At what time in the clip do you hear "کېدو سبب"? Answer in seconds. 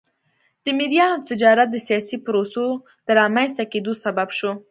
3.73-4.27